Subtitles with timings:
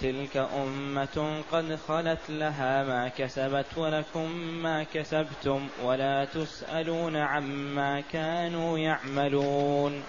[0.00, 10.02] تلك أمة قد خلت لها ما كسبت ولكم ما كسبتم ولا تسألون عما كانوا يعملون.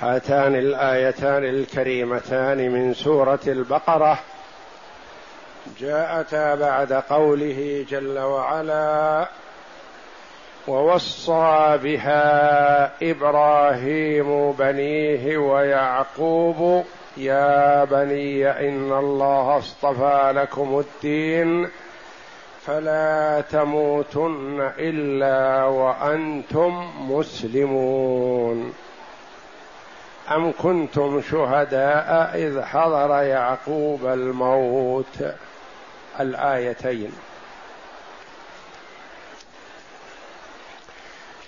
[0.00, 4.18] هاتان الآيتان الكريمتان من سورة البقرة.
[5.80, 9.28] جاءتا بعد قوله جل وعلا
[10.68, 16.84] ووصى بها إبراهيم بنيه ويعقوب
[17.16, 21.68] يا بني إن الله اصطفى لكم الدين
[22.66, 28.74] فلا تموتن إلا وأنتم مسلمون.
[30.30, 35.24] أم كنتم شهداء إذ حضر يعقوب الموت؟
[36.20, 37.12] الآيتين.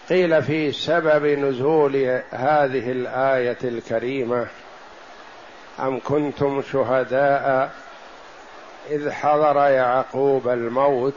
[0.08, 1.96] قيل في سبب نزول
[2.30, 4.46] هذه الآية الكريمة
[5.80, 7.70] أم كنتم شهداء
[8.90, 11.14] إذ حضر يعقوب الموت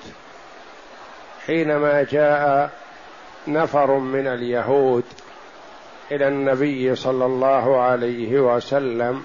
[1.45, 2.69] حينما جاء
[3.47, 5.03] نفر من اليهود
[6.11, 9.23] إلى النبي صلى الله عليه وسلم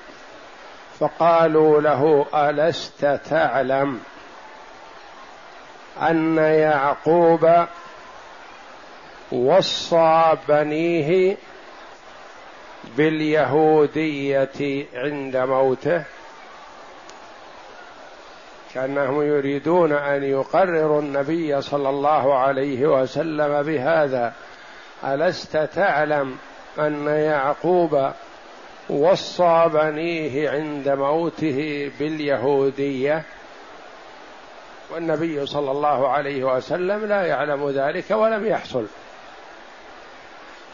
[0.98, 4.00] فقالوا له ألست تعلم
[6.02, 7.66] أن يعقوب
[9.32, 11.36] وصى بنيه
[12.96, 16.04] باليهودية عند موته.
[18.74, 24.32] كأنهم يريدون أن يقرروا النبي صلى الله عليه وسلم بهذا.
[25.04, 26.36] ألست تعلم
[26.78, 28.10] أن يعقوب
[28.90, 33.22] وصى بنيه عند موته باليهودية؟
[34.94, 38.86] والنبي صلى الله عليه وسلم لا يعلم ذلك ولم يحصل.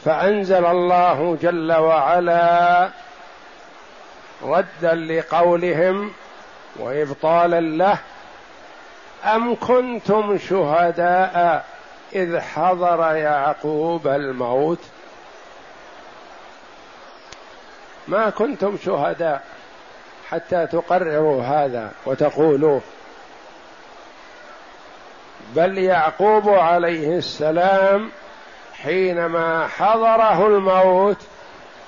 [0.05, 2.89] فأنزل الله جل وعلا
[4.43, 6.13] ردا لقولهم
[6.77, 7.99] وإبطالا له
[9.25, 11.65] أم كنتم شهداء
[12.15, 14.79] إذ حضر يعقوب الموت؟
[18.09, 19.43] ما كنتم شهداء
[20.31, 22.81] حتى تقرروا هذا وتقولوه
[25.57, 28.11] بل يعقوب عليه السلام
[28.83, 31.27] حينما حضره الموت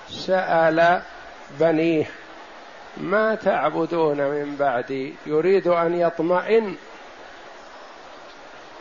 [0.09, 1.03] سأل
[1.61, 2.05] بنيه
[2.97, 6.77] ما تعبدون من بعدي يريد أن يطمئن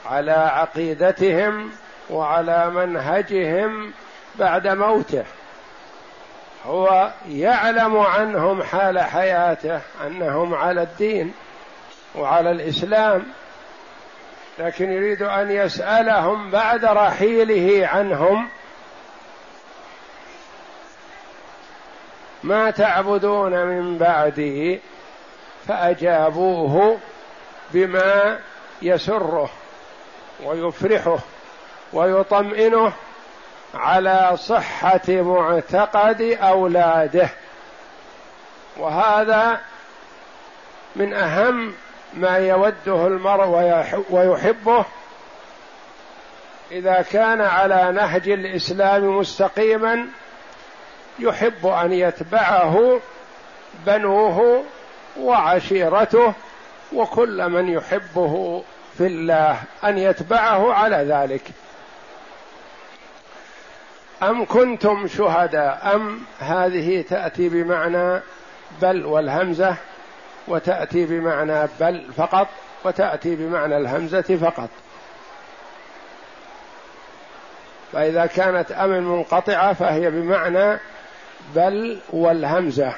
[0.05, 1.72] على عقيدتهم
[2.09, 3.94] وعلى منهجهم
[4.35, 5.23] بعد موته.
[6.66, 11.33] هو يعلم عنهم حال حياته أنهم على الدين
[12.16, 13.23] وعلى الإسلام
[14.59, 18.50] لكن يريد أن يسألهم بعد رحيله عنهم
[22.44, 24.79] ما تعبدون من بعده
[25.67, 26.97] فأجابوه
[27.73, 28.40] بما
[28.81, 29.50] يسره
[30.44, 31.17] ويفرحه
[31.94, 32.94] ويطمئنه
[33.73, 37.29] على صحة معتقد أولاده.
[38.78, 39.59] وهذا
[40.95, 41.73] من أهم
[42.13, 43.47] ما يوده المرء
[44.09, 44.85] ويحبه
[46.72, 50.05] إذا كان على نهج الإسلام مستقيما
[51.19, 52.99] يحب أن يتبعه
[53.85, 54.63] بنوه
[55.19, 56.34] وعشيرته
[56.93, 58.63] وكل من يحبه
[58.97, 61.41] في الله أن يتبعه على ذلك.
[64.23, 68.22] أم كنتم شهداء؟ أم هذه تأتي بمعنى
[68.81, 69.75] بل والهمزة
[70.51, 72.47] وتأتي بمعنى بل فقط
[72.83, 74.69] وتأتي بمعنى الهمزة فقط.
[77.93, 80.79] فإذا كانت أم منقطعة فهي بمعنى
[81.55, 82.93] بل والهمزة.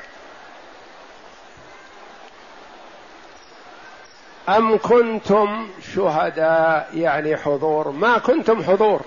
[4.49, 7.91] أم كنتم شهداء يعني حضور.
[7.91, 9.01] ما كنتم حضور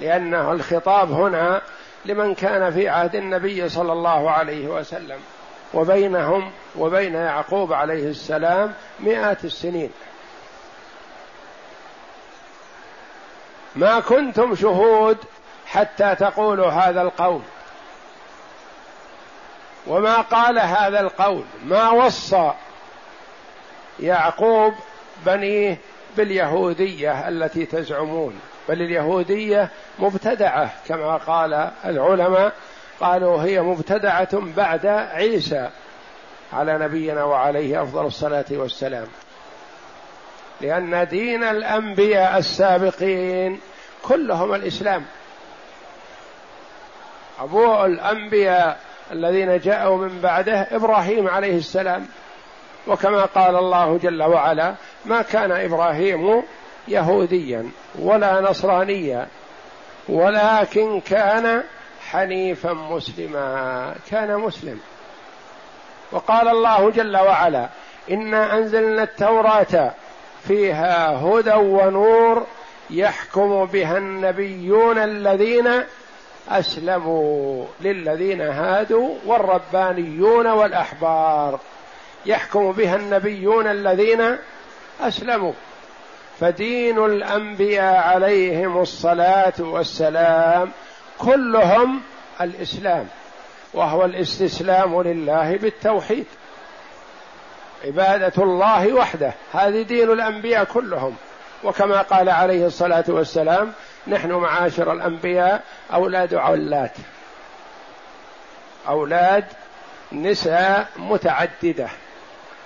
[0.00, 1.62] لأنه الخطاب هنا
[2.04, 5.18] لمن كان في عهد النبي صلى الله عليه وسلم.
[5.74, 9.90] وبينهم وبين يعقوب عليه السلام مئات السنين.
[13.76, 15.18] ما كنتم شهود
[15.66, 17.42] حتى تقولوا هذا القول.
[19.86, 21.44] وما قال هذا القول.
[21.64, 22.52] ما وصى
[24.00, 24.74] يعقوب
[25.26, 25.78] بنيه
[26.16, 28.40] باليهودية التي تزعمون.
[28.68, 29.68] بل اليهودية
[29.98, 32.52] مبتدعة كما قال العلماء
[33.00, 35.70] قالوا هي مبتدعة بعد عيسى
[36.52, 39.06] على نبينا وعليه أفضل الصلاة والسلام.
[40.60, 43.60] لأن دين الأنبياء السابقين
[44.02, 45.04] كلهم الإسلام.
[47.40, 48.80] أبو الأنبياء
[49.12, 52.06] الذين جاءوا من بعده إبراهيم عليه السلام.
[52.86, 54.74] وكما قال الله جل وعلا
[55.04, 56.42] ما كان إبراهيم
[56.88, 59.26] يهوديا ولا نصرانيا
[60.08, 61.62] ولكن كان
[62.10, 64.80] حنيفا مسلما كان مسلم.
[66.12, 67.68] وقال الله جل وعلا
[68.10, 69.92] إنا أنزلنا التوراة
[70.48, 72.46] فيها هدى ونور
[72.90, 75.68] يحكم بها النبيون الذين
[76.48, 81.60] أسلموا للذين هادوا والربانيون والأحبار.
[82.26, 84.36] يحكم بها النبيون الذين
[85.00, 85.52] أسلموا.
[86.40, 90.70] فدين الأنبياء عليهم الصلاة والسلام
[91.18, 92.02] كلهم
[92.40, 93.06] الإسلام
[93.74, 96.26] وهو الاستسلام لله بالتوحيد
[97.84, 101.16] عبادة الله وحده هذه دين الأنبياء كلهم.
[101.64, 103.72] وكما قال عليه الصلاة والسلام
[104.06, 105.62] نحن معاشر الأنبياء
[105.94, 106.92] أولاد علات
[108.88, 109.44] أولاد
[110.12, 111.88] نساء متعددة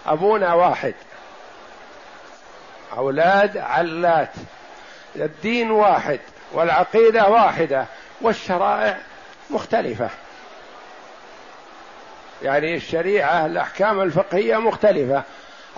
[0.06, 0.94] أبونا واحد
[2.96, 4.32] أولاد علات
[5.16, 6.20] الدين واحد
[6.52, 7.86] والعقيدة واحدة
[8.22, 8.98] والشرائع
[9.50, 10.10] مختلفة.
[12.42, 15.22] يعني الشريعة الأحكام الفقهية مختلفة.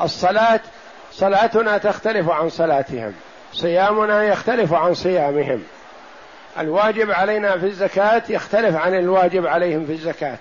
[0.00, 0.60] الصلاة
[1.12, 3.14] صلاتنا تختلف عن صلاتهم.
[3.52, 5.62] صيامنا يختلف عن صيامهم.
[6.58, 10.38] الواجب علينا في الزكاة يختلف عن الواجب عليهم في الزكاة.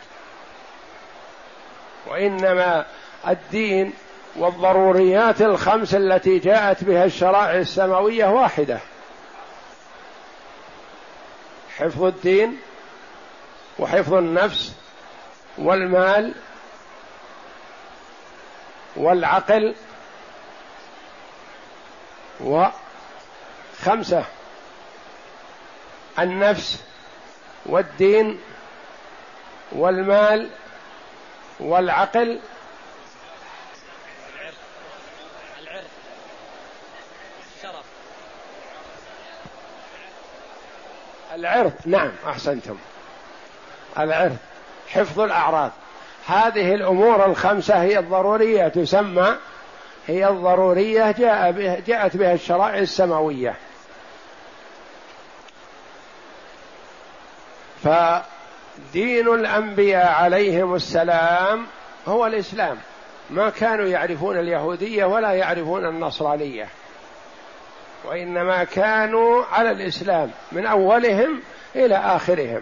[2.07, 2.85] وإنما
[3.27, 3.93] الدين
[4.35, 8.79] والضروريات الخمس التي جاءت بها الشرائع السماوية واحدة.
[11.77, 12.59] حفظ الدين
[13.79, 14.73] وحفظ النفس
[15.57, 16.33] والمال
[18.95, 19.75] والعقل
[22.41, 24.25] وخمسة
[26.19, 26.83] النفس
[27.65, 28.39] والدين
[29.71, 30.49] والمال
[31.59, 32.39] والعقل
[41.43, 41.73] العرض.
[41.85, 42.77] نعم أحسنتم.
[43.99, 44.37] العرض
[44.89, 45.71] حفظ الأعراض.
[46.27, 49.35] هذه الأمور الخمسة هي الضرورية تسمى
[50.07, 53.55] هي الضرورية جاء به جاءت بها الشرائع السماوية.
[57.83, 61.67] فدين الأنبياء عليهم السلام
[62.07, 62.77] هو الإسلام.
[63.29, 66.67] ما كانوا يعرفون اليهودية ولا يعرفون النصرانية.
[68.05, 71.41] وإنما كانوا على الإسلام من أولهم
[71.75, 72.61] إلى آخرهم.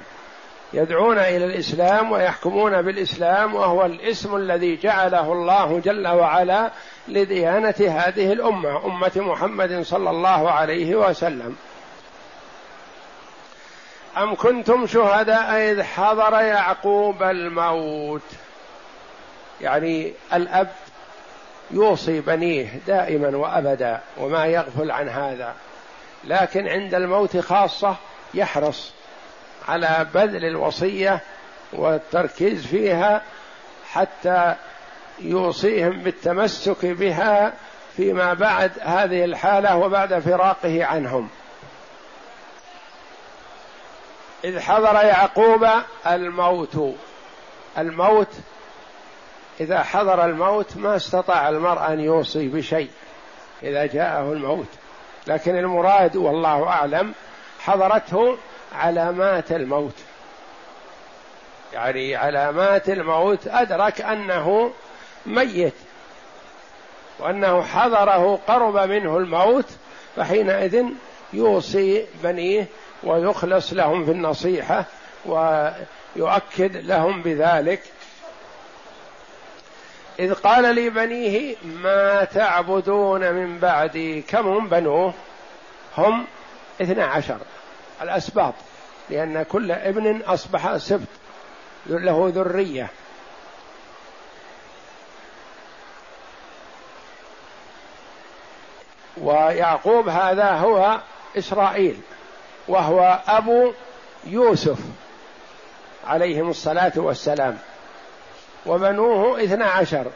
[0.73, 6.71] يدعون إلى الإسلام ويحكمون بالإسلام وهو الاسم الذي جعله الله جل وعلا
[7.07, 11.55] لديانة هذه الأمة أمة محمد صلى الله عليه وسلم.
[14.17, 18.21] أم كنتم شهداء إذ حضر يعقوب الموت؟
[19.62, 20.69] يعني الأب
[21.74, 25.54] يوصي بنيه دائما وأبدا وما يغفل عن هذا.
[26.24, 27.96] لكن عند الموت خاصة
[28.34, 28.94] يحرص
[29.68, 31.20] على بذل الوصية
[31.74, 33.22] والتركيز فيها
[33.92, 34.56] حتى
[35.20, 37.54] يوصيهم بالتمسك بها
[37.98, 41.30] فيما بعد هذه الحالة وبعد فراقه عنهم.
[44.44, 45.68] إذ حضر يعقوب
[46.08, 46.96] الموت
[47.78, 48.28] الموت
[49.62, 52.89] إذا حضر الموت ما استطاع المرء أن يوصي بشيء
[53.63, 54.68] إذا جاءه الموت.
[55.27, 57.13] لكن المراد والله أعلم
[57.60, 58.38] حضرته
[58.75, 59.96] علامات الموت.
[61.74, 64.72] يعني علامات الموت أدرك أنه
[65.25, 65.74] ميت.
[67.20, 69.70] وأنه حضره قرب منه الموت
[70.15, 70.86] فحينئذ
[71.34, 72.68] يوصي بنيه
[73.03, 74.86] ويخلص لهم في النصيحة
[75.25, 77.82] ويؤكد لهم بذلك.
[80.22, 84.22] إذ قال لبنيه ما تعبدون من بعدي?
[84.22, 85.13] كم هم بنوه
[85.98, 86.25] هم
[86.82, 87.38] اثنا عشر.
[88.01, 88.54] الأسباط.
[89.10, 91.08] لأن كل ابن أصبح سبط.
[91.86, 92.88] له ذرية.
[99.18, 101.00] ويعقوب هذا هو
[101.38, 102.01] إسرائيل
[102.68, 103.74] وهو أبو
[104.24, 104.78] يوسف
[106.08, 107.58] عليهم الصلاة والسلام.
[108.65, 110.12] وبنوه اثنا عشر.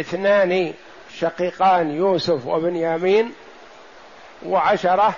[0.00, 0.74] اثنان
[1.18, 3.32] شقيقان يوسف وبنيامين
[4.46, 5.14] وعشرة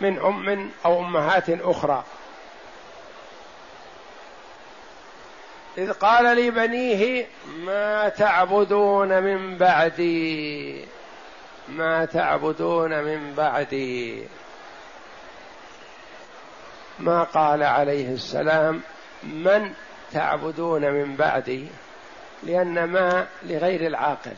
[0.00, 2.04] من أم أو أمهات أخرى.
[5.78, 7.26] إذ قال لبنيه
[7.56, 10.84] ما تعبدون من بعدي.
[11.68, 14.24] ما تعبدون من بعدي.
[16.98, 18.82] ما قال عليه السلام
[19.22, 19.74] من
[20.12, 21.68] تعبدون من بعدي
[22.42, 24.36] لأن ما لغير العاقل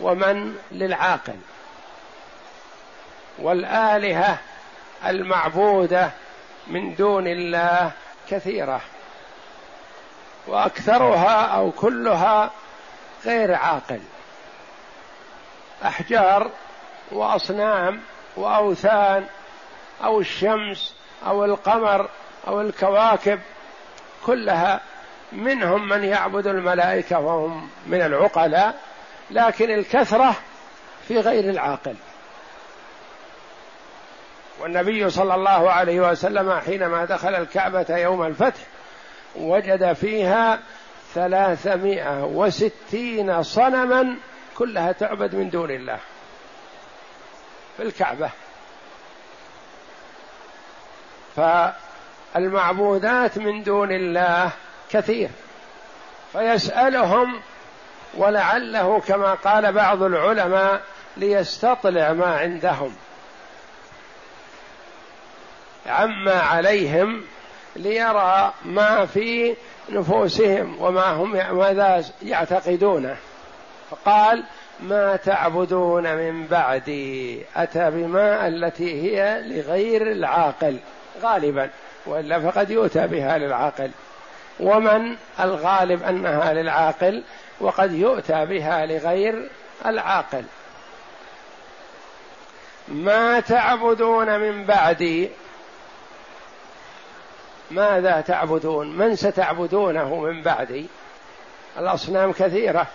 [0.00, 1.38] ومن للعاقل.
[3.38, 4.38] والآلهة
[5.06, 6.10] المعبودة
[6.66, 7.92] من دون الله
[8.30, 8.80] كثيرة
[10.46, 12.50] وأكثرها أو كلها
[13.24, 14.00] غير عاقل.
[15.84, 16.50] أحجار
[17.12, 18.00] وأصنام
[18.36, 19.26] وأوثان
[20.04, 20.94] أو الشمس
[21.26, 22.08] أو القمر
[22.46, 23.40] أو الكواكب
[24.26, 24.80] كلها
[25.32, 28.74] منهم من يعبد الملائكة وهم من العقلاء
[29.30, 30.36] لكن الكثرة
[31.08, 31.94] في غير العاقل.
[34.60, 38.60] والنبي صلى الله عليه وسلم حينما دخل الكعبة يوم الفتح
[39.36, 40.60] وجد فيها
[41.14, 44.16] ثلاثمائة وستين صنما
[44.58, 45.98] كلها تعبد من دون الله
[47.76, 48.30] في الكعبة.
[52.34, 54.50] فالمعبودات من دون الله
[54.90, 55.28] كثير.
[56.32, 57.40] فيسألهم
[58.14, 60.80] ولعله كما قال بعض العلماء
[61.16, 62.96] ليستطلع ما عندهم.
[65.86, 67.24] عما عليهم
[67.76, 69.56] ليرى ما في
[69.88, 73.16] نفوسهم وما هم ماذا يعتقدونه
[73.90, 74.44] فقال
[74.80, 80.78] ما تعبدون من بعدي؟ أتى بما التي هي لغير العاقل.
[81.22, 81.70] غالبا.
[82.06, 83.90] وإلا فقد يؤتى بها للعاقل.
[84.60, 87.22] ومن الغالب أنها للعاقل
[87.60, 89.50] وقد يؤتى بها لغير
[89.86, 90.44] العاقل.
[92.88, 95.30] ما تعبدون من بعدي؟
[97.70, 100.86] ماذا تعبدون؟ من ستعبدونه من بعدي؟
[101.78, 102.86] الأصنام كثيرة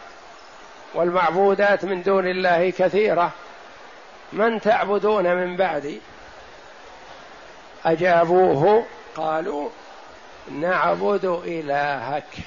[0.93, 3.31] والمعبودات من دون الله كثيرة.
[4.33, 6.01] من تعبدون من بعدي؟
[7.85, 8.85] أجابوه
[9.15, 9.69] قالوا
[10.51, 12.37] نعبد إلهك.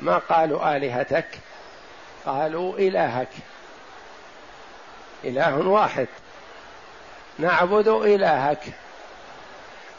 [0.00, 1.28] ما قالوا آلهتك؟
[2.26, 3.28] قالوا إلهك.
[5.24, 6.08] إله واحد.
[7.38, 8.64] نعبد إلهك.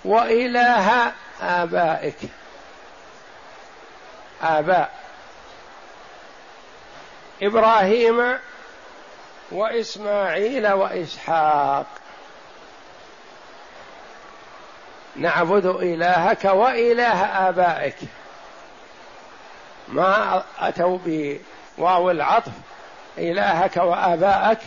[0.05, 1.11] وإله
[1.41, 2.17] آبائك.
[4.41, 5.03] آباء.
[7.41, 8.39] إبراهيم
[9.51, 12.02] وإسماعيل وإسحاق.
[15.15, 17.96] نعبد إلهك وإله آبائك.
[19.88, 22.51] ما أتوا بواو العطف
[23.17, 24.60] إلهك وآبائك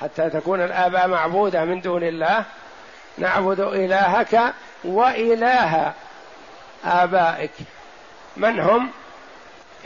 [0.00, 2.44] حتى تكون الآباء معبودة من دون الله.
[3.18, 5.92] نعبد إلهك وإله
[6.84, 7.50] آبائك.
[8.36, 8.90] من هم؟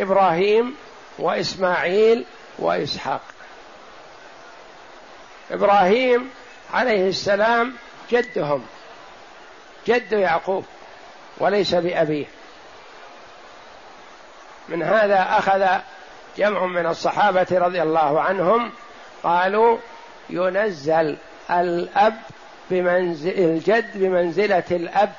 [0.00, 0.76] إبراهيم
[1.18, 2.24] وإسماعيل
[2.58, 3.20] وإسحاق.
[5.50, 6.30] إبراهيم
[6.74, 7.74] عليه السلام
[8.10, 8.66] جدهم.
[9.86, 10.64] جد يعقوب
[11.38, 12.26] وليس بأبيه.
[14.68, 15.66] من هذا أخذ
[16.36, 18.72] جمع من الصحابة رضي الله عنهم
[19.22, 19.78] قالوا
[20.30, 21.16] ينزل
[21.50, 22.16] الأب
[22.70, 25.12] بمنزل الجد بمنزلة الأب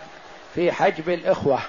[0.56, 1.60] في حجب الإخوة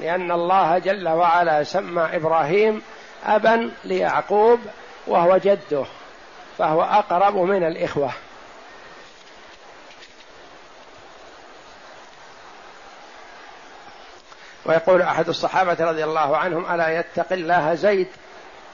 [0.00, 2.82] لأن الله جل وعلا سمى إبراهيم
[3.26, 4.60] أبا ليعقوب
[5.06, 5.84] وهو جده
[6.58, 8.10] فهو أقرب من الإخوة.
[14.68, 18.08] ويقول أحد الصحابة رضي الله عنهم ألا يتق الله زيد؟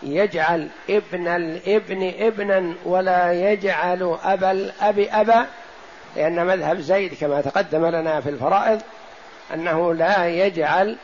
[0.02, 5.46] يجعل ابن الابن ابنا ولا يجعل أبا الأب أبا
[6.16, 8.82] لأن مذهب زيد كما تقدم لنا في الفرائض
[9.54, 10.96] أنه لا يجعل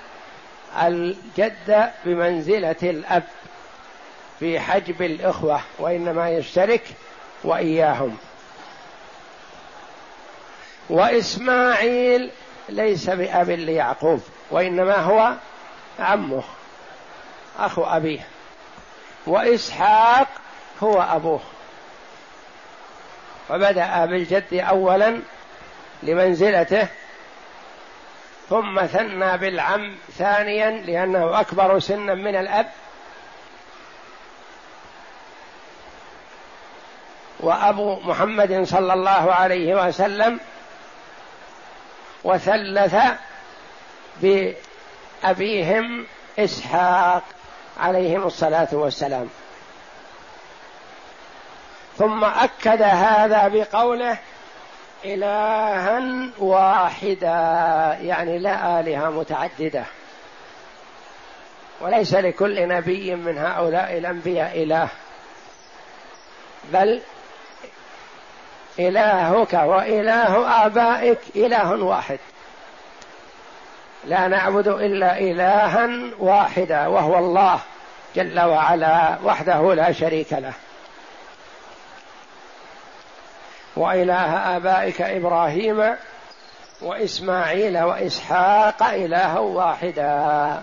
[0.83, 3.23] الجد بمنزلة الأب
[4.41, 6.83] في حجب الإخوة وإنما يشترك
[7.45, 8.17] وإياهم.
[10.91, 12.31] وإسماعيل
[12.69, 15.33] ليس بأب ليعقوب وإنما هو
[15.99, 16.43] عمه
[17.59, 18.21] أخو أبيه.
[19.27, 20.29] وإسحاق
[20.83, 21.41] هو أبوه.
[23.49, 25.21] فبدأ بالجد أولا
[26.03, 26.89] لمنزلته
[28.49, 32.67] ثم ثنى بالعم ثانيا لأنه أكبر سنا من الأب.
[37.41, 40.41] وأبو محمد صلى الله عليه وسلم
[42.25, 42.97] وثلث
[44.23, 46.07] بأبيهم
[46.39, 47.23] إسحاق
[47.81, 49.29] عليهم الصلاة والسلام.
[51.99, 54.19] ثم أكد هذا بقوله
[55.05, 56.03] إلها
[56.39, 59.85] واحدا يعني لا آلهة متعددة.
[61.81, 64.89] وليس لكل نبي من هؤلاء الأنبياء إله.
[66.73, 67.01] بل
[68.79, 72.19] إلهك وإله آبائك إله واحد.
[74.09, 75.89] لا نعبد إلا إلها
[76.19, 77.61] واحدا وهو الله
[78.17, 80.53] جل وعلا وحده لا شريك له.
[83.77, 85.97] وإله آبائك إبراهيم
[86.83, 90.61] وإسماعيل وإسحاق إلها واحدا.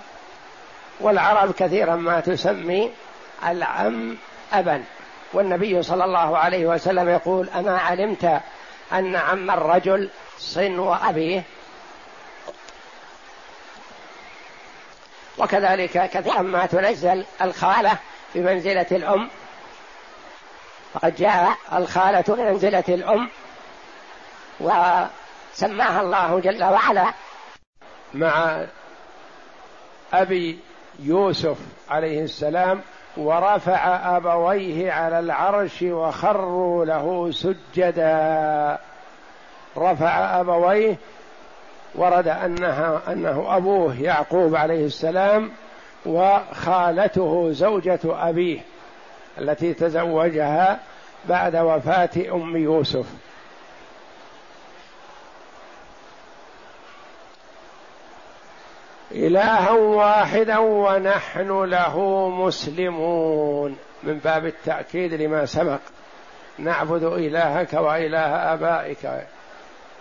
[1.00, 2.92] والعرب كثيرا ما تسمي
[3.48, 4.18] العم
[4.54, 4.84] أبا.
[5.34, 8.42] والنبي صلى الله عليه وسلم يقول أما علمت
[8.94, 10.10] أن عم الرجل
[10.40, 11.44] صنو أبيه
[15.38, 17.98] وكذلك كثيرا ما تنزل الخالة
[18.36, 19.30] بمنزلة الأم.
[20.94, 23.30] فقد جاء الخالة بمنزلة الأم
[24.60, 27.14] وسماها الله جل وعلا
[28.14, 28.66] مع
[30.14, 30.60] أبي
[31.00, 31.58] يوسف
[31.90, 32.82] عليه السلام
[33.18, 38.80] ورفع أبويه على العرش وخروا له سجدا.
[39.78, 40.98] رفع أبويه
[41.98, 45.52] ورد أنها أنه أبوه يعقوب عليه السلام
[46.06, 48.60] وخالته زوجة أبيه
[49.38, 50.80] التي تزوجها
[51.30, 53.06] بعد وفاة أم يوسف.
[59.12, 63.78] إلها واحدا ونحن له مسلمون.
[64.04, 65.80] من باب التأكيد لما سبق.
[66.58, 69.28] نعبد إلهك وإله آبائك.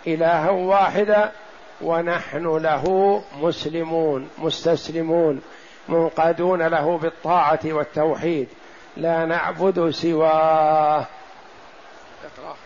[0.06, 1.32] إلها واحدا
[1.80, 5.42] ونحن له مسلمون مستسلمون
[5.88, 8.48] منقادون له بالطاعة والتوحيد.
[8.96, 11.06] لا نعبد سواه.
[12.24, 12.56] اقرأ.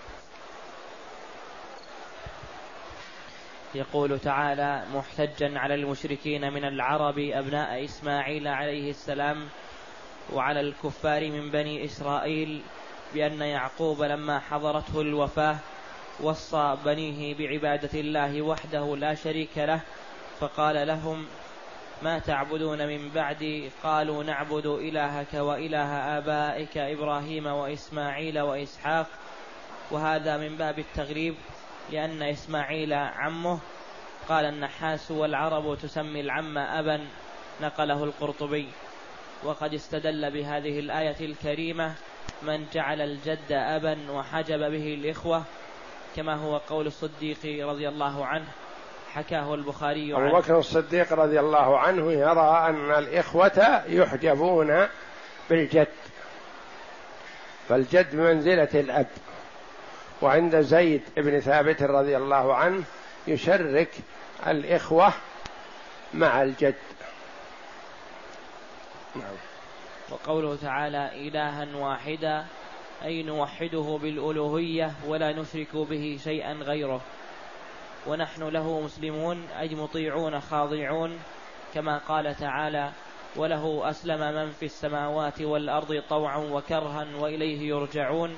[3.74, 9.48] يقول تعالى محتجا على المشركين من العرب أبناء إسماعيل عليه السلام
[10.32, 12.62] وعلى الكفار من بني إسرائيل
[13.14, 15.56] بأن يعقوب لما حضرته الوفاة
[16.20, 19.80] وصى بنيه بعبادة الله وحده لا شريك له
[20.40, 21.26] فقال لهم
[22.02, 29.06] ما تعبدون من بعدي؟ قالوا نعبد إلهك وإله آبائك إبراهيم وإسماعيل وإسحاق
[29.90, 31.34] وهذا من باب التغريب
[31.92, 33.58] لأن إسماعيل عمه.
[34.28, 37.06] قال النحاس والعرب تسمي العم أبا
[37.60, 38.68] نقله القرطبي.
[39.44, 41.94] وقد استدل بهذه الآية الكريمة
[42.42, 45.44] من جعل الجد أبا وحجب به الإخوة
[46.16, 48.46] كما هو قول الصديق رضي الله عنه
[49.14, 54.88] حكاه البخاري أبو بكر الصديق رضي الله عنه يرى أن الإخوة يحجبون
[55.50, 55.88] بالجد
[57.68, 59.06] فالجد بمنزلة الأب.
[60.22, 62.84] وعند زيد بن ثابت رضي الله عنه
[63.26, 63.90] يشرك
[64.46, 65.12] الإخوة
[66.14, 66.74] مع الجد.
[69.16, 69.36] نعم.
[70.10, 72.46] وقوله تعالى إلها واحدا
[73.04, 77.00] أي نوحده بالألوهية ولا نشرك به شيئا غيره.
[78.06, 81.18] ونحن له مسلمون أي مطيعون خاضعون
[81.74, 82.92] كما قال تعالى
[83.36, 88.36] وله أسلم من في السماوات والأرض طوعا وكرها وإليه يرجعون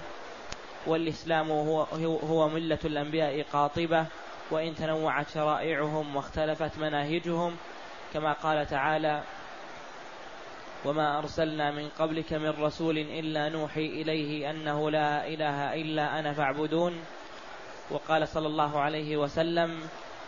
[0.86, 4.06] والإسلام هو, هو ملة الأنبياء قاطبة
[4.50, 7.56] وإن تنوعت شرائعهم واختلفت مناهجهم
[8.14, 9.22] كما قال تعالى
[10.84, 17.00] وما أرسلنا من قبلك من رسول إلا نوحي إليه أنه لا إله إلا أنا فاعبدون.
[17.90, 19.80] وقال صلى الله عليه وسلم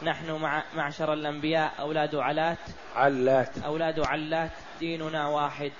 [0.02, 2.58] نحن مع معشر الأنبياء أولاد علات.
[2.96, 3.58] علات.
[3.64, 5.72] أولاد علات ديننا واحد.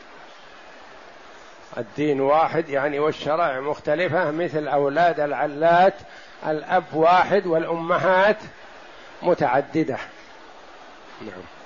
[1.79, 5.95] الدين واحد يعني والشرائع مختلفة مثل أولاد العلات
[6.47, 8.39] الأب واحد والأمهات
[9.23, 9.99] متعددة.
[11.21, 11.62] نعم.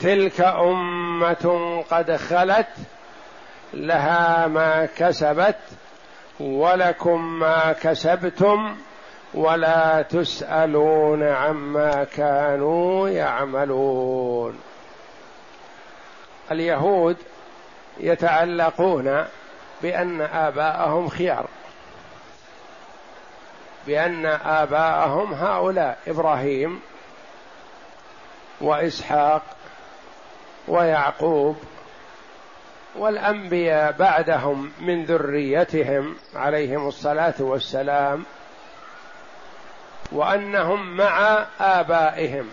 [0.00, 2.66] تلك أمة قد خلت
[3.74, 5.58] لها ما كسبت
[6.40, 8.76] ولكم ما كسبتم
[9.34, 14.58] ولا تسألون عما كانوا يعملون.
[16.50, 17.16] اليهود
[18.00, 19.24] يتعلقون
[19.82, 21.46] بأن آباءهم خيار
[23.86, 26.80] بأن آباءهم هؤلاء إبراهيم
[28.60, 29.42] وإسحاق
[30.68, 31.56] ويعقوب
[32.96, 38.24] والأنبياء بعدهم من ذريتهم عليهم الصلاة والسلام
[40.12, 42.48] وأنهم مع آبائهم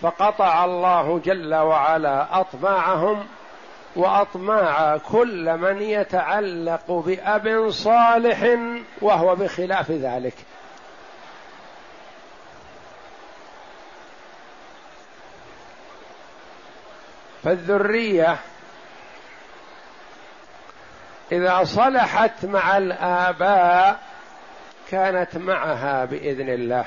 [0.00, 3.26] فقطع الله جل وعلا أطماعهم
[3.96, 8.58] وأطماع كل من يتعلق بأب صالح
[9.02, 10.34] وهو بخلاف ذلك.
[17.44, 18.36] فالذرية
[21.32, 24.00] إذا صلحت مع الآباء
[24.90, 26.84] كانت معها بإذن الله.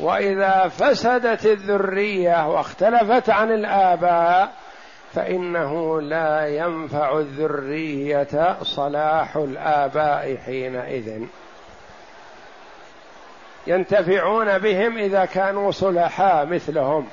[0.00, 4.52] وإذا فسدت الذرية واختلفت عن الآباء
[5.14, 11.22] فإنه لا ينفع الذرية صلاح الآباء حينئذ.
[13.66, 17.08] ينتفعون بهم إذا كانوا صلحاء مثلهم.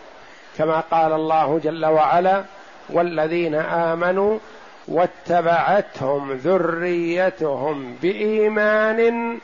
[0.57, 2.43] كما قال الله جل وعلا
[2.89, 4.39] والذين آمنوا
[4.87, 9.39] واتبعتهم ذريتهم بإيمان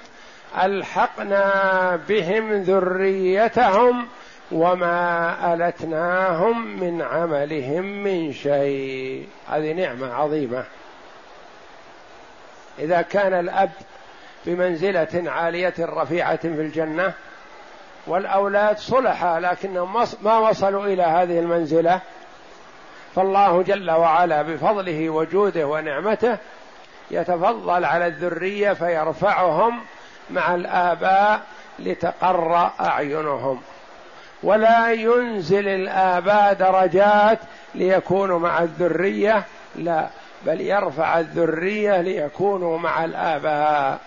[0.64, 4.08] ألحقنا بهم ذريتهم
[4.52, 9.28] وما ألتناهم من عملهم من شيء.
[9.50, 10.64] هذه نعمة عظيمة.
[12.80, 13.72] إذا كان الأب
[14.46, 17.14] بمنزلة عالية رفيعة في الجنة
[18.08, 22.00] والأولاد صلحا لكنهم ما وصلوا إلى هذه المنزلة.
[23.16, 26.38] فالله جل وعلا بفضله وجوده ونعمته
[27.12, 29.80] يتفضل على الذرية فيرفعهم
[30.30, 31.42] مع الآباء
[31.80, 33.62] لتقر أعينهم.
[34.44, 37.40] ولا ينزل الآباء درجات
[37.76, 39.44] ليكونوا مع الذرية
[39.76, 40.08] لا
[40.46, 44.00] بل يرفع الذرية ليكونوا مع الآباء.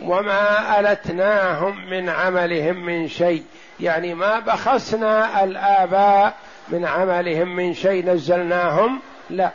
[0.00, 3.44] وما ألتناهم من عملهم من شيء.
[3.80, 6.34] يعني ما بخسنا الآباء
[6.68, 9.50] من عملهم من شيء نزلناهم لا.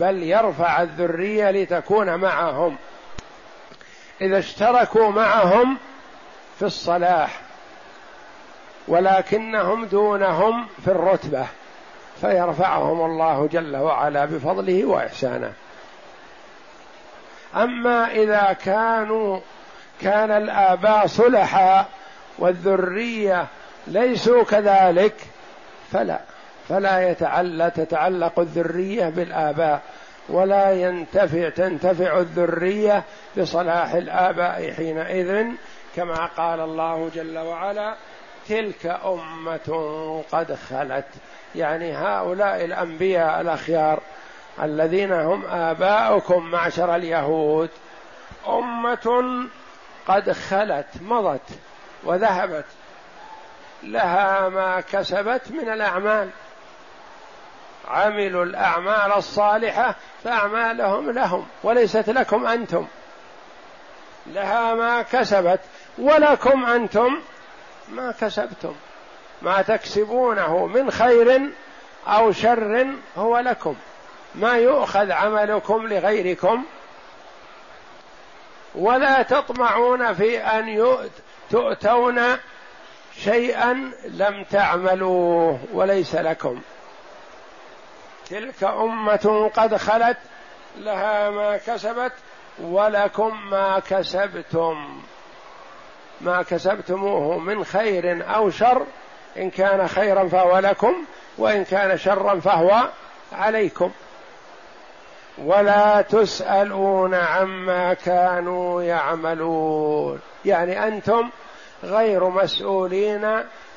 [0.00, 2.76] بل يرفع الذرية لتكون معهم.
[4.20, 5.76] إذا اشتركوا معهم
[6.58, 7.40] في الصلاح
[8.88, 11.46] ولكنهم دونهم في الرتبة
[12.20, 15.52] فيرفعهم الله جل وعلا بفضله وإحسانه.
[17.56, 19.40] أما إذا كانوا
[20.00, 21.86] كان الآباء صلحا
[22.38, 23.46] والذرية
[23.86, 25.14] ليسوا كذلك.
[25.92, 26.20] فلا
[26.68, 29.82] فلا يتعلق تتعلق الذرية بالآباء
[30.28, 33.02] ولا ينتفع تنتفع الذرية
[33.38, 35.46] بصلاح الآباء حينئذ.
[35.96, 37.94] كما قال الله جل وعلا
[38.48, 41.06] تلك أمة قد خلت.
[41.54, 44.00] يعني هؤلاء الأنبياء الأخيار
[44.62, 47.70] الذين هم آباؤكم معشر اليهود.
[48.48, 49.22] أمة
[50.08, 51.48] قد خلت مضت
[52.04, 52.64] وذهبت.
[53.82, 56.30] لها ما كسبت من الأعمال.
[57.88, 62.86] عملوا الأعمال الصالحة فأعمالهم لهم وليست لكم أنتم.
[64.26, 65.60] لها ما كسبت
[65.98, 67.20] ولكم أنتم
[67.88, 68.74] ما كسبتم.
[69.42, 71.50] ما تكسبونه من خير
[72.06, 73.76] أو شر هو لكم.
[74.34, 76.64] ما يؤخذ عملكم لغيركم
[78.76, 80.96] ولا تطمعون في أن
[81.50, 82.22] تؤتون
[83.24, 86.60] شيئا لم تعملوه وليس لكم.
[88.30, 90.16] تلك أمة قد خلت
[90.76, 92.12] لها ما كسبت
[92.58, 95.02] ولكم ما كسبتم.
[96.20, 98.86] ما كسبتموه من خير أو شر
[99.36, 100.94] إن كان خيرا فهو لكم
[101.38, 102.88] وإن كان شرا فهو
[103.32, 103.90] عليكم.
[105.38, 110.20] ولا تسألون عما كانوا يعملون.
[110.44, 111.30] يعني أنتم
[111.84, 113.24] غير مسؤولين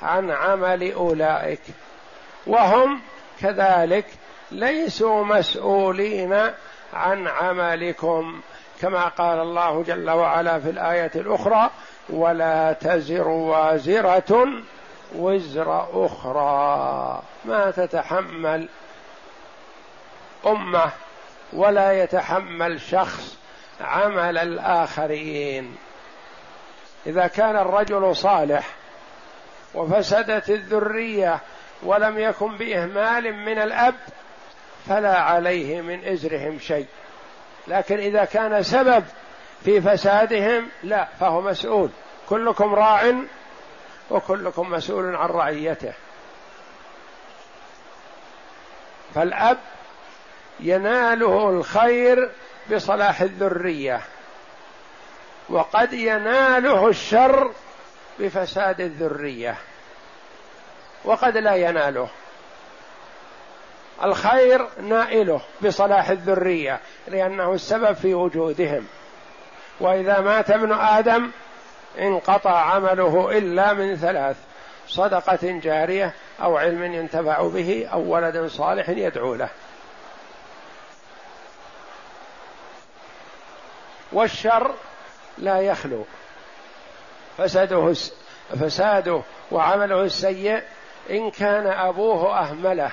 [0.01, 1.61] عن عمل أولئك.
[2.47, 3.01] وهم
[3.41, 4.05] كذلك
[4.51, 6.51] ليسوا مسؤولين
[6.93, 8.41] عن عملكم.
[8.81, 11.69] كما قال الله جل وعلا في الآية الأخرى
[12.09, 14.47] ولا تزر وازرة
[15.15, 17.21] وزر أخرى.
[17.45, 18.69] ما تتحمل
[20.47, 20.91] أمة
[21.53, 23.37] ولا يتحمل شخص
[23.81, 25.75] عمل الآخرين.
[27.07, 28.67] إذا كان الرجل صالح
[29.73, 31.39] وفسدت الذرية
[31.83, 33.95] ولم يكن بإهمال من الأب
[34.87, 36.87] فلا عليه من إزرهم شيء.
[37.67, 39.03] لكن إذا كان سبب
[39.63, 41.89] في فسادهم لا فهو مسؤول.
[42.29, 43.13] كلكم راع
[44.09, 45.93] وكلكم مسؤول عن رعيته.
[49.15, 49.57] فالأب
[50.59, 52.29] يناله الخير
[52.71, 54.01] بصلاح الذرية
[55.49, 57.51] وقد يناله الشر
[58.19, 59.55] بفساد الذرية
[61.05, 62.09] وقد لا يناله.
[64.03, 68.87] الخير نائله بصلاح الذرية لأنه السبب في وجودهم.
[69.79, 71.31] وإذا مات ابن آدم
[71.99, 74.35] انقطع عمله إلا من ثلاث
[74.87, 79.49] صدقة جارية أو علم ينتفع به أو ولد صالح يدعو له.
[84.11, 84.73] والشر
[85.37, 86.05] لا يخلو.
[87.37, 87.93] فساده
[88.61, 90.63] فساده وعمله السيء
[91.09, 92.91] إن كان أبوه أهمله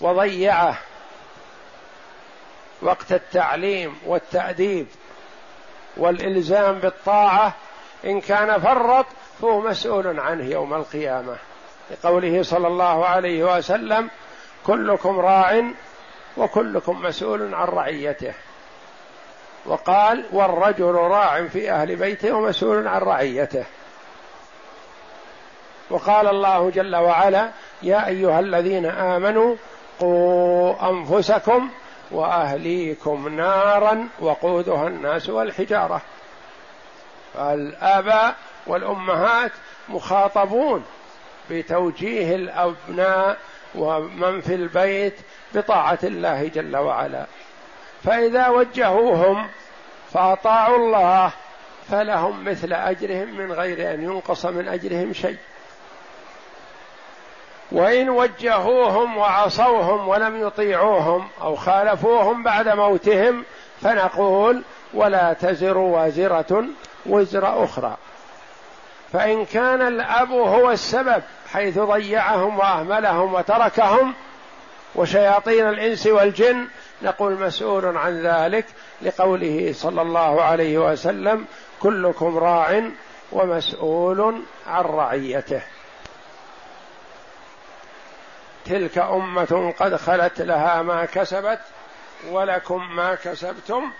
[0.00, 0.78] وضيعه.
[2.82, 4.86] وقت التعليم والتأديب
[5.96, 7.54] والإلزام بالطاعة
[8.04, 9.06] إن كان فرط
[9.40, 11.36] فهو مسؤول عنه يوم القيامة.
[11.90, 14.10] لقوله صلى الله عليه وسلم
[14.66, 15.62] كلكم راع
[16.36, 18.34] وكلكم مسؤول عن رعيته.
[19.66, 23.64] وقال والرجل راع في أهل بيته ومسؤول عن رعيته.
[25.90, 27.50] وقال الله جل وعلا
[27.82, 29.56] يا أيها الذين آمنوا
[30.00, 31.70] قوا أنفسكم
[32.10, 36.02] وأهليكم نارا وقودها الناس والحجارة.
[37.38, 38.34] الاباء
[38.66, 39.52] والأمهات
[39.88, 40.84] مخاطبون
[41.50, 43.36] بتوجيه الأبناء
[43.74, 45.14] ومن في البيت
[45.54, 47.26] بطاعة الله جل وعلا.
[48.04, 49.48] فإذا وجهوهم
[50.12, 51.32] فأطاعوا الله
[51.90, 55.36] فلهم مثل أجرهم من غير أن ينقص من أجرهم شيء.
[57.72, 63.44] وإن وجهوهم وعصوهم ولم يطيعوهم أو خالفوهم بعد موتهم
[63.80, 64.62] فنقول
[64.94, 66.64] ولا تزر وازرة
[67.06, 67.96] وزر أخرى.
[69.12, 74.14] فإن كان الأب هو السبب حيث ضيعهم وأهملهم وتركهم
[74.94, 76.66] وشياطين الإنس والجن
[77.02, 78.66] نقول مسؤول عن ذلك
[79.02, 81.44] لقوله صلى الله عليه وسلم
[81.80, 82.82] كلكم راع
[83.32, 85.62] ومسؤول عن رعيته.
[88.64, 91.60] تلك أمة قد خلت لها ما كسبت
[92.30, 93.90] ولكم ما كسبتم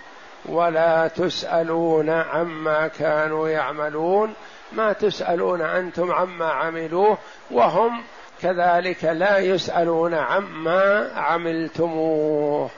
[0.46, 4.34] ولا تسألون عما كانوا يعملون.
[4.72, 7.18] ما تسألون أنتم عما عملوه
[7.50, 8.02] وهم
[8.42, 12.70] كذلك لا يسألون عما عملتموه.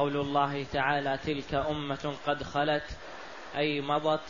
[0.00, 2.84] قول الله تعالى تلك أمة قد خلت
[3.56, 4.20] أي مضت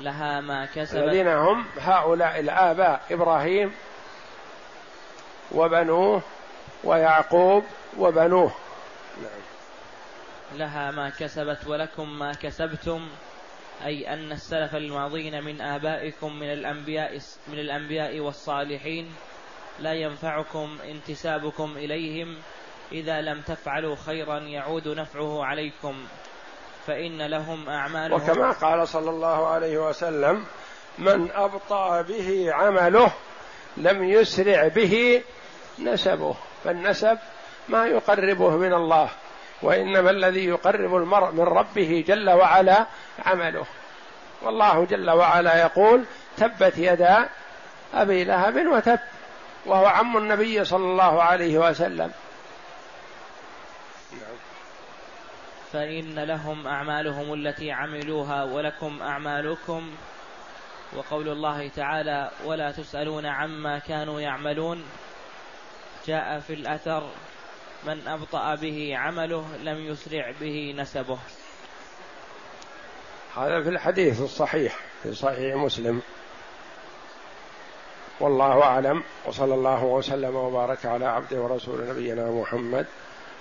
[0.00, 3.74] لها ما كسبت الذين هم هؤلاء الآباء إبراهيم
[5.52, 6.22] وبنوه
[6.84, 7.64] ويعقوب
[7.98, 8.52] وبنوه
[9.22, 9.40] نعم.
[10.58, 13.08] لها ما كسبت ولكم ما كسبتم
[13.84, 19.14] أي أن السلف الماضين من آبائكم من الأنبياء من الأنبياء والصالحين
[19.78, 22.36] لا ينفعكم انتسابكم إليهم
[22.92, 25.94] إذا لم تفعلوا خيرا يعود نفعه عليكم
[26.86, 28.22] فإن لهم أعمالهم.
[28.22, 30.44] وكما قال صلى الله عليه وسلم
[30.98, 33.12] من أبطأ به عمله
[33.76, 35.22] لم يسرع به
[35.78, 36.36] نسبه.
[36.64, 37.18] فالنسب
[37.68, 39.10] ما يقربه من الله
[39.62, 42.86] وإنما الذي يقرب المرء من ربه جل وعلا
[43.26, 43.66] عمله.
[44.42, 46.04] والله جل وعلا يقول
[46.36, 47.28] تبت يدا
[47.94, 48.98] أبي لهب وتب.
[49.66, 52.12] وهو عم النبي صلى الله عليه وسلم.
[55.72, 59.90] فإن لهم أعمالهم التي عملوها ولكم أعمالكم
[60.96, 64.84] وقول الله تعالى ولا تسألون عما كانوا يعملون
[66.06, 67.10] جاء في الأثر
[67.86, 71.18] من أبطأ به عمله لم يسرع به نسبه.
[73.36, 76.02] هذا في الحديث الصحيح في صحيح مسلم.
[78.20, 82.86] والله أعلم وصلى الله وسلم وبارك على عبده ورسول نبينا محمد